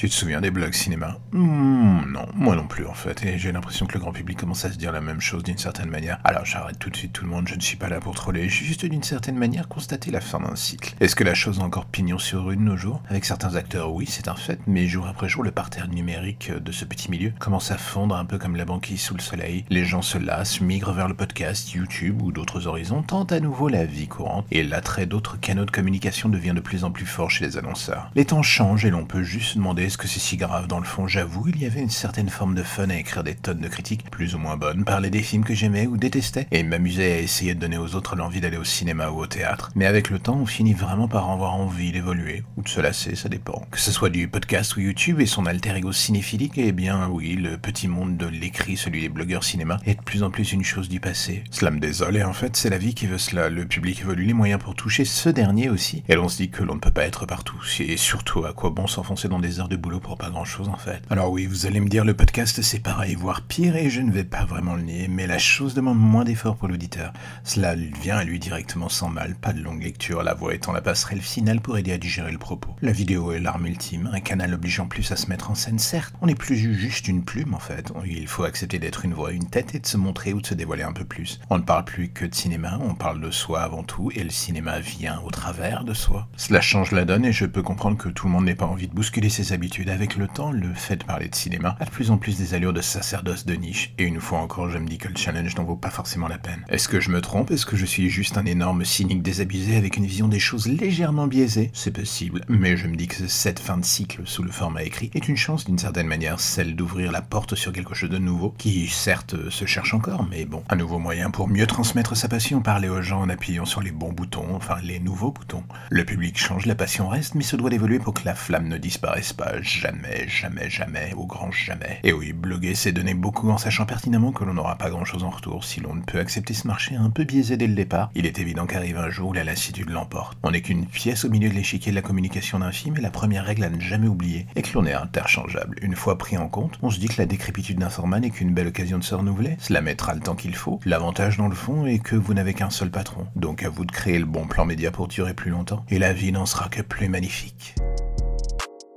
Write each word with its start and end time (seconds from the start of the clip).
Tu 0.00 0.08
te 0.08 0.14
souviens 0.14 0.40
des 0.40 0.50
blogs 0.50 0.72
cinéma? 0.72 1.18
Hmm, 1.32 2.10
Non, 2.10 2.26
moi 2.34 2.56
non 2.56 2.66
plus 2.66 2.86
en 2.86 2.94
fait, 2.94 3.22
et 3.22 3.36
j'ai 3.36 3.52
l'impression 3.52 3.84
que 3.84 3.92
le 3.92 4.00
grand 4.00 4.12
public 4.12 4.38
commence 4.38 4.64
à 4.64 4.72
se 4.72 4.78
dire 4.78 4.92
la 4.92 5.02
même 5.02 5.20
chose 5.20 5.42
d'une 5.42 5.58
certaine 5.58 5.90
manière. 5.90 6.18
Alors 6.24 6.46
j'arrête 6.46 6.78
tout 6.78 6.88
de 6.88 6.96
suite 6.96 7.12
tout 7.12 7.26
le 7.26 7.30
monde, 7.30 7.46
je 7.46 7.54
ne 7.54 7.60
suis 7.60 7.76
pas 7.76 7.90
là 7.90 8.00
pour 8.00 8.14
troller, 8.14 8.48
j'ai 8.48 8.64
juste 8.64 8.86
d'une 8.86 9.02
certaine 9.02 9.36
manière 9.36 9.68
constaté 9.68 10.10
la 10.10 10.22
fin 10.22 10.40
d'un 10.40 10.56
cycle. 10.56 10.94
Est-ce 11.00 11.14
que 11.14 11.22
la 11.22 11.34
chose 11.34 11.60
a 11.60 11.64
encore 11.64 11.84
pignon 11.84 12.16
sur 12.18 12.46
rue 12.46 12.56
de 12.56 12.62
nos 12.62 12.78
jours? 12.78 13.02
Avec 13.10 13.26
certains 13.26 13.56
acteurs, 13.56 13.92
oui, 13.92 14.06
c'est 14.08 14.28
un 14.28 14.36
fait, 14.36 14.58
mais 14.66 14.88
jour 14.88 15.06
après 15.06 15.28
jour, 15.28 15.42
le 15.42 15.50
parterre 15.50 15.88
numérique 15.88 16.50
de 16.50 16.72
ce 16.72 16.86
petit 16.86 17.10
milieu 17.10 17.34
commence 17.38 17.70
à 17.70 17.76
fondre 17.76 18.16
un 18.16 18.24
peu 18.24 18.38
comme 18.38 18.56
la 18.56 18.64
banquise 18.64 19.02
sous 19.02 19.12
le 19.12 19.20
soleil. 19.20 19.66
Les 19.68 19.84
gens 19.84 20.00
se 20.00 20.16
lassent, 20.16 20.62
migrent 20.62 20.94
vers 20.94 21.08
le 21.08 21.14
podcast, 21.14 21.74
YouTube 21.74 22.22
ou 22.22 22.32
d'autres 22.32 22.66
horizons, 22.66 23.02
tentent 23.02 23.32
à 23.32 23.40
nouveau 23.40 23.68
la 23.68 23.84
vie 23.84 24.08
courante, 24.08 24.46
et 24.50 24.62
l'attrait 24.62 25.04
d'autres 25.04 25.38
canaux 25.38 25.66
de 25.66 25.70
communication 25.70 26.30
devient 26.30 26.54
de 26.54 26.60
plus 26.60 26.84
en 26.84 26.90
plus 26.90 27.04
fort 27.04 27.30
chez 27.30 27.44
les 27.44 27.58
annonceurs. 27.58 28.10
Les 28.14 28.24
temps 28.24 28.42
changent 28.42 28.86
et 28.86 28.90
l'on 28.90 29.04
peut 29.04 29.22
juste 29.24 29.58
demander 29.58 29.89
est-ce 29.90 29.98
que 29.98 30.06
c'est 30.06 30.20
si 30.20 30.36
grave 30.36 30.68
Dans 30.68 30.78
le 30.78 30.84
fond, 30.84 31.08
j'avoue, 31.08 31.48
il 31.48 31.60
y 31.60 31.66
avait 31.66 31.80
une 31.80 31.90
certaine 31.90 32.28
forme 32.28 32.54
de 32.54 32.62
fun 32.62 32.90
à 32.90 32.94
écrire 32.94 33.24
des 33.24 33.34
tonnes 33.34 33.58
de 33.58 33.66
critiques, 33.66 34.08
plus 34.08 34.36
ou 34.36 34.38
moins 34.38 34.56
bonnes, 34.56 34.84
parler 34.84 35.10
des 35.10 35.20
films 35.20 35.42
que 35.42 35.52
j'aimais 35.52 35.88
ou 35.88 35.96
détestais, 35.96 36.46
et 36.52 36.62
m'amuser 36.62 37.12
à 37.12 37.18
essayer 37.18 37.56
de 37.56 37.58
donner 37.58 37.76
aux 37.76 37.96
autres 37.96 38.14
l'envie 38.14 38.40
d'aller 38.40 38.56
au 38.56 38.62
cinéma 38.62 39.10
ou 39.10 39.18
au 39.18 39.26
théâtre. 39.26 39.72
Mais 39.74 39.86
avec 39.86 40.08
le 40.08 40.20
temps, 40.20 40.36
on 40.36 40.46
finit 40.46 40.74
vraiment 40.74 41.08
par 41.08 41.28
en 41.28 41.34
avoir 41.34 41.56
envie 41.56 41.90
d'évoluer, 41.90 42.44
ou 42.56 42.62
de 42.62 42.68
se 42.68 42.80
lasser, 42.80 43.16
ça 43.16 43.28
dépend. 43.28 43.66
Que 43.72 43.80
ce 43.80 43.90
soit 43.90 44.10
du 44.10 44.28
podcast 44.28 44.76
ou 44.76 44.80
YouTube 44.80 45.20
et 45.20 45.26
son 45.26 45.44
alter 45.44 45.74
ego 45.74 45.90
cinéphilique, 45.90 46.52
eh 46.58 46.70
bien 46.70 47.08
oui, 47.08 47.34
le 47.34 47.58
petit 47.58 47.88
monde 47.88 48.16
de 48.16 48.26
l'écrit, 48.26 48.76
celui 48.76 49.00
des 49.00 49.08
blogueurs 49.08 49.42
cinéma, 49.42 49.78
est 49.86 49.96
de 49.96 50.02
plus 50.02 50.22
en 50.22 50.30
plus 50.30 50.52
une 50.52 50.62
chose 50.62 50.88
du 50.88 51.00
passé. 51.00 51.42
Cela 51.50 51.72
me 51.72 51.80
désole, 51.80 52.16
et 52.16 52.22
en 52.22 52.32
fait, 52.32 52.56
c'est 52.56 52.70
la 52.70 52.78
vie 52.78 52.94
qui 52.94 53.08
veut 53.08 53.18
cela. 53.18 53.48
Le 53.48 53.66
public 53.66 54.02
évolue, 54.02 54.26
les 54.26 54.34
moyens 54.34 54.62
pour 54.62 54.76
toucher 54.76 55.04
ce 55.04 55.30
dernier 55.30 55.68
aussi, 55.68 56.04
et 56.08 56.14
l'on 56.14 56.28
se 56.28 56.36
dit 56.36 56.50
que 56.50 56.62
l'on 56.62 56.76
ne 56.76 56.80
peut 56.80 56.92
pas 56.92 57.06
être 57.06 57.26
partout. 57.26 57.60
Et 57.80 57.96
surtout, 57.96 58.44
à 58.44 58.52
quoi 58.52 58.70
bon 58.70 58.86
s'enfoncer 58.86 59.26
dans 59.26 59.40
des 59.40 59.58
heures 59.58 59.68
de 59.68 59.79
boulot 59.80 60.00
pour 60.00 60.16
pas 60.16 60.30
grand 60.30 60.44
chose 60.44 60.68
en 60.68 60.76
fait. 60.76 61.02
Alors 61.10 61.30
oui, 61.30 61.46
vous 61.46 61.66
allez 61.66 61.80
me 61.80 61.88
dire 61.88 62.04
le 62.04 62.14
podcast 62.14 62.62
c'est 62.62 62.78
pareil, 62.78 63.14
voire 63.14 63.42
pire, 63.42 63.76
et 63.76 63.90
je 63.90 64.00
ne 64.00 64.12
vais 64.12 64.24
pas 64.24 64.44
vraiment 64.44 64.74
le 64.74 64.82
nier, 64.82 65.08
mais 65.08 65.26
la 65.26 65.38
chose 65.38 65.74
demande 65.74 65.98
moins 65.98 66.24
d'efforts 66.24 66.56
pour 66.56 66.68
l'auditeur. 66.68 67.12
Cela 67.44 67.74
vient 67.74 68.18
à 68.18 68.24
lui 68.24 68.38
directement 68.38 68.88
sans 68.88 69.08
mal, 69.08 69.34
pas 69.34 69.52
de 69.52 69.60
longue 69.60 69.82
lecture, 69.82 70.22
la 70.22 70.34
voix 70.34 70.54
étant 70.54 70.72
la 70.72 70.80
passerelle 70.80 71.20
finale 71.20 71.60
pour 71.60 71.78
aider 71.78 71.92
à 71.92 71.98
digérer 71.98 72.32
le 72.32 72.38
propos. 72.38 72.76
La 72.82 72.92
vidéo 72.92 73.32
est 73.32 73.40
l'arme 73.40 73.66
ultime, 73.66 74.10
un 74.12 74.20
canal 74.20 74.54
obligeant 74.54 74.86
plus 74.86 75.10
à 75.12 75.16
se 75.16 75.28
mettre 75.28 75.50
en 75.50 75.54
scène, 75.54 75.78
certes, 75.78 76.14
on 76.20 76.26
n'est 76.26 76.34
plus 76.34 76.56
juste 76.56 77.08
une 77.08 77.24
plume 77.24 77.54
en 77.54 77.58
fait, 77.58 77.92
il 78.04 78.28
faut 78.28 78.44
accepter 78.44 78.78
d'être 78.78 79.04
une 79.04 79.14
voix, 79.14 79.32
une 79.32 79.48
tête 79.48 79.74
et 79.74 79.80
de 79.80 79.86
se 79.86 79.96
montrer 79.96 80.32
ou 80.32 80.40
de 80.40 80.46
se 80.46 80.54
dévoiler 80.54 80.82
un 80.82 80.92
peu 80.92 81.04
plus. 81.04 81.40
On 81.50 81.58
ne 81.58 81.62
parle 81.62 81.84
plus 81.84 82.10
que 82.10 82.26
de 82.26 82.34
cinéma, 82.34 82.78
on 82.82 82.94
parle 82.94 83.20
de 83.20 83.30
soi 83.30 83.62
avant 83.62 83.82
tout, 83.82 84.10
et 84.14 84.22
le 84.22 84.30
cinéma 84.30 84.80
vient 84.80 85.20
au 85.24 85.30
travers 85.30 85.84
de 85.84 85.94
soi. 85.94 86.28
Cela 86.36 86.60
change 86.60 86.92
la 86.92 87.04
donne 87.04 87.24
et 87.24 87.32
je 87.32 87.46
peux 87.46 87.62
comprendre 87.62 87.96
que 87.96 88.08
tout 88.08 88.26
le 88.26 88.32
monde 88.32 88.44
n'ait 88.44 88.54
pas 88.54 88.66
envie 88.66 88.88
de 88.88 88.94
bousculer 88.94 89.28
ses 89.28 89.52
habitudes 89.52 89.59
avec 89.88 90.16
le 90.16 90.26
temps, 90.26 90.52
le 90.52 90.72
fait 90.72 90.96
de 90.96 91.04
parler 91.04 91.28
de 91.28 91.34
cinéma 91.34 91.76
a 91.80 91.84
de 91.84 91.90
plus 91.90 92.10
en 92.10 92.16
plus 92.16 92.38
des 92.38 92.54
allures 92.54 92.72
de 92.72 92.80
sacerdoce 92.80 93.44
de 93.44 93.54
niche, 93.54 93.92
et 93.98 94.04
une 94.04 94.20
fois 94.20 94.38
encore, 94.38 94.70
je 94.70 94.78
me 94.78 94.86
dis 94.86 94.96
que 94.96 95.08
le 95.08 95.16
challenge 95.16 95.54
n'en 95.56 95.64
vaut 95.64 95.76
pas 95.76 95.90
forcément 95.90 96.28
la 96.28 96.38
peine. 96.38 96.64
Est-ce 96.70 96.88
que 96.88 96.98
je 96.98 97.10
me 97.10 97.20
trompe? 97.20 97.50
Est-ce 97.50 97.66
que 97.66 97.76
je 97.76 97.84
suis 97.84 98.08
juste 98.08 98.38
un 98.38 98.46
énorme 98.46 98.84
cynique 98.84 99.22
désabusé 99.22 99.76
avec 99.76 99.96
une 99.96 100.06
vision 100.06 100.28
des 100.28 100.38
choses 100.38 100.66
légèrement 100.66 101.26
biaisée? 101.26 101.70
C'est 101.74 101.90
possible, 101.90 102.40
mais 102.48 102.76
je 102.76 102.86
me 102.86 102.96
dis 102.96 103.06
que 103.06 103.26
cette 103.26 103.58
fin 103.58 103.76
de 103.76 103.84
cycle 103.84 104.22
sous 104.24 104.42
le 104.42 104.50
format 104.50 104.82
écrit 104.82 105.10
est 105.14 105.28
une 105.28 105.36
chance 105.36 105.66
d'une 105.66 105.78
certaine 105.78 106.06
manière, 106.06 106.40
celle 106.40 106.74
d'ouvrir 106.74 107.12
la 107.12 107.22
porte 107.22 107.54
sur 107.54 107.72
quelque 107.72 107.94
chose 107.94 108.10
de 108.10 108.18
nouveau, 108.18 108.54
qui 108.56 108.88
certes 108.88 109.50
se 109.50 109.66
cherche 109.66 109.92
encore, 109.92 110.26
mais 110.28 110.46
bon, 110.46 110.62
un 110.70 110.76
nouveau 110.76 110.98
moyen 110.98 111.30
pour 111.30 111.48
mieux 111.48 111.66
transmettre 111.66 112.16
sa 112.16 112.28
passion, 112.28 112.62
parler 112.62 112.88
aux 112.88 113.02
gens 113.02 113.20
en 113.20 113.28
appuyant 113.28 113.66
sur 113.66 113.82
les 113.82 113.92
bons 113.92 114.12
boutons, 114.12 114.54
enfin 114.54 114.76
les 114.82 115.00
nouveaux 115.00 115.32
boutons. 115.32 115.64
Le 115.90 116.04
public 116.04 116.38
change, 116.38 116.64
la 116.64 116.74
passion 116.74 117.08
reste, 117.08 117.34
mais 117.34 117.44
se 117.44 117.56
doit 117.56 117.70
d'évoluer 117.70 117.98
pour 117.98 118.14
que 118.14 118.24
la 118.24 118.34
flamme 118.34 118.68
ne 118.68 118.78
disparaisse 118.78 119.32
pas 119.32 119.49
jamais, 119.62 120.26
jamais, 120.28 120.70
jamais, 120.70 121.12
au 121.16 121.26
grand 121.26 121.50
jamais. 121.50 122.00
Et 122.02 122.12
oui, 122.12 122.32
bloguer, 122.32 122.74
c'est 122.74 122.92
donner 122.92 123.14
beaucoup 123.14 123.50
en 123.50 123.58
sachant 123.58 123.86
pertinemment 123.86 124.32
que 124.32 124.44
l'on 124.44 124.54
n'aura 124.54 124.76
pas 124.76 124.90
grand 124.90 125.04
chose 125.04 125.24
en 125.24 125.30
retour 125.30 125.64
si 125.64 125.80
l'on 125.80 125.94
ne 125.94 126.02
peut 126.02 126.18
accepter 126.18 126.54
ce 126.54 126.66
marché 126.66 126.96
un 126.96 127.10
peu 127.10 127.24
biaisé 127.24 127.56
dès 127.56 127.66
le 127.66 127.74
départ. 127.74 128.10
Il 128.14 128.26
est 128.26 128.38
évident 128.38 128.66
qu'arrive 128.66 128.98
un 128.98 129.10
jour 129.10 129.30
où 129.30 129.32
la 129.32 129.44
lassitude 129.44 129.90
l'emporte. 129.90 130.38
On 130.42 130.50
n'est 130.50 130.62
qu'une 130.62 130.86
pièce 130.86 131.24
au 131.24 131.30
milieu 131.30 131.48
de 131.48 131.54
l'échiquier 131.54 131.92
de 131.92 131.96
la 131.96 132.02
communication 132.02 132.58
d'un 132.58 132.72
film 132.72 132.96
et 132.96 133.00
la 133.00 133.10
première 133.10 133.44
règle 133.44 133.64
à 133.64 133.70
ne 133.70 133.80
jamais 133.80 134.08
oublier 134.08 134.46
est 134.56 134.62
que 134.62 134.74
l'on 134.74 134.86
est 134.86 134.92
interchangeable. 134.92 135.76
Une 135.82 135.96
fois 135.96 136.18
pris 136.18 136.36
en 136.36 136.48
compte, 136.48 136.78
on 136.82 136.90
se 136.90 136.98
dit 136.98 137.08
que 137.08 137.20
la 137.20 137.26
décrépitude 137.26 137.78
d'un 137.78 137.90
format 137.90 138.20
n'est 138.20 138.30
qu'une 138.30 138.54
belle 138.54 138.68
occasion 138.68 138.98
de 138.98 139.04
se 139.04 139.14
renouveler. 139.14 139.56
Cela 139.58 139.80
mettra 139.80 140.14
le 140.14 140.20
temps 140.20 140.36
qu'il 140.36 140.54
faut. 140.54 140.80
L'avantage 140.84 141.36
dans 141.36 141.48
le 141.48 141.54
fond 141.54 141.86
est 141.86 141.98
que 141.98 142.16
vous 142.16 142.34
n'avez 142.34 142.54
qu'un 142.54 142.70
seul 142.70 142.90
patron. 142.90 143.26
Donc 143.36 143.62
à 143.62 143.68
vous 143.68 143.84
de 143.84 143.92
créer 143.92 144.18
le 144.18 144.26
bon 144.26 144.46
plan 144.46 144.64
média 144.64 144.90
pour 144.90 145.08
durer 145.08 145.34
plus 145.34 145.50
longtemps. 145.50 145.84
Et 145.88 145.98
la 145.98 146.12
vie 146.12 146.32
n'en 146.32 146.46
sera 146.46 146.68
que 146.68 146.82
plus 146.82 147.08
magnifique. 147.08 147.74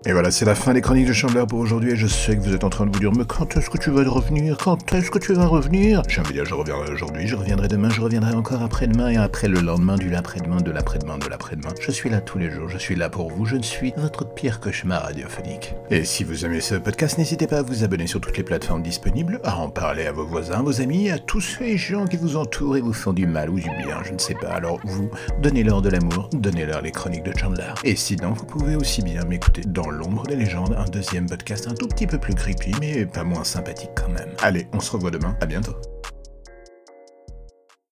Et 0.06 0.12
voilà, 0.12 0.32
c'est 0.32 0.44
la 0.44 0.54
fin 0.54 0.74
des 0.74 0.82
chroniques 0.82 1.08
de 1.08 1.14
Chandler 1.14 1.46
pour 1.48 1.60
aujourd'hui. 1.60 1.92
Et 1.92 1.96
je 1.96 2.08
sais 2.08 2.36
que 2.36 2.42
vous 2.42 2.54
êtes 2.54 2.66
en 2.66 2.70
train 2.70 2.86
de 2.86 2.92
vous 2.92 3.00
dire, 3.00 3.14
mais 3.14 3.24
quand 3.24 3.56
est-ce 3.56 3.70
que 3.70 3.78
tu 3.78 3.90
vas 3.90 4.04
revenir? 4.04 4.58
Quand 4.58 4.92
est-ce 4.92 5.10
que 5.10 5.18
tu 5.18 5.32
vas 5.34 5.46
revenir? 5.46 6.02
J'ai 6.10 6.20
envie 6.20 6.34
de 6.34 6.34
dire, 6.34 6.46
je 6.46 6.54
reviendrai 6.54 6.92
aujourd'hui, 6.92 7.26
je 7.26 7.38
reviendrai 7.38 7.70
demain, 7.70 7.90
je 7.90 8.02
reviendrai 8.02 8.34
encore 8.34 8.62
après-demain 8.62 9.12
et 9.12 9.16
après 9.16 9.48
le 9.48 9.62
lendemain 9.62 9.96
du 9.96 10.10
l'après-demain, 10.10 10.58
de 10.58 10.72
l'après-demain, 10.72 11.20
de 11.20 11.30
l'après-demain. 11.30 11.70
Je 11.80 11.90
suis 11.90 12.10
là 12.10 12.20
tous 12.20 12.38
les 12.38 12.52
jours, 12.52 12.68
je 12.68 12.78
suis 12.78 12.96
là 12.96 13.10
pour 13.10 13.32
vous, 13.32 13.46
je 13.46 13.56
ne 13.56 13.62
suis 13.62 13.94
votre 13.96 14.26
pire 14.26 14.60
cauchemar 14.60 15.04
radiophonique. 15.04 15.74
Et 15.90 16.04
si 16.04 16.26
vous 16.26 16.44
aimez 16.44 16.60
ce 16.60 16.76
podcast, 16.76 17.18
n'hésitez 17.18 17.48
pas 17.48 17.60
à 17.60 17.62
vous 17.62 17.86
abonner 17.86 18.08
sur 18.08 18.20
toutes 18.20 18.36
les 18.36 18.44
plateformes 18.44 18.84
disponibles, 18.84 19.40
à 19.46 19.56
en 19.56 19.70
parler 19.70 20.06
à 20.06 20.12
vos 20.12 20.26
voisins, 20.26 20.64
vos 20.64 20.82
amis, 20.82 21.12
à 21.12 21.18
tous 21.18 21.40
ces 21.40 21.78
gens 21.78 22.08
qui 22.08 22.18
vous 22.18 22.36
entourent 22.36 22.76
et 22.76 22.82
vous 22.82 22.92
font 22.92 23.14
du 23.14 23.26
mal 23.26 23.50
ou 23.50 23.56
du 23.56 23.70
bien, 23.70 24.04
je 24.04 24.12
ne 24.12 24.20
sais 24.20 24.36
pas. 24.36 24.50
Alors 24.50 24.82
vous, 24.84 25.10
donnez-leur 25.42 25.82
de 25.82 25.88
l'amour, 25.88 26.30
donnez-leur 26.34 26.82
les 26.82 26.92
chroniques 26.92 27.24
de 27.24 27.32
Chandler. 27.38 27.72
Et 27.86 27.96
sinon, 27.96 28.34
vous 28.34 28.46
pouvez 28.46 28.76
aussi 28.76 29.02
bien 29.02 29.24
m'écouter 29.24 29.62
dans 29.66 29.93
l'ombre 29.94 30.26
des 30.26 30.36
légendes 30.36 30.76
un 30.78 30.86
deuxième 30.86 31.28
podcast 31.28 31.68
un 31.68 31.74
tout 31.74 31.88
petit 31.88 32.08
peu 32.08 32.18
plus 32.18 32.34
creepy, 32.34 32.72
mais 32.80 33.06
pas 33.06 33.24
moins 33.24 33.44
sympathique 33.44 33.92
quand 33.96 34.10
même. 34.10 34.32
Allez, 34.42 34.68
on 34.74 34.80
se 34.80 34.92
revoit 34.92 35.12
demain, 35.12 35.38
à 35.42 35.46
bientôt. 35.46 35.76